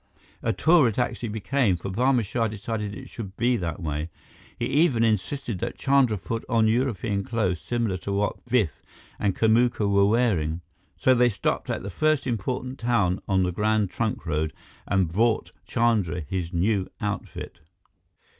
A 0.41 0.51
tour 0.51 0.87
it 0.87 0.97
actually 0.97 1.29
became, 1.29 1.77
for 1.77 1.91
Barma 1.91 2.25
Shah 2.25 2.47
decided 2.47 2.95
it 2.95 3.07
should 3.07 3.37
be 3.37 3.55
that 3.57 3.79
way. 3.79 4.09
He 4.57 4.65
even 4.65 5.03
insisted 5.03 5.59
that 5.59 5.77
Chandra 5.77 6.17
put 6.17 6.43
on 6.49 6.67
European 6.67 7.23
clothes 7.23 7.61
similar 7.61 7.97
to 7.97 8.11
what 8.11 8.43
Biff 8.47 8.81
and 9.19 9.35
Kamuka 9.35 9.87
were 9.87 10.07
wearing. 10.07 10.61
So 10.97 11.13
they 11.13 11.29
stopped 11.29 11.69
at 11.69 11.83
the 11.83 11.91
first 11.91 12.25
important 12.25 12.79
town 12.79 13.21
on 13.27 13.43
the 13.43 13.51
Grand 13.51 13.91
Trunk 13.91 14.25
Road 14.25 14.53
and 14.87 15.11
bought 15.13 15.51
Chandra 15.67 16.21
his 16.21 16.51
new 16.51 16.89
outfit. 16.99 17.59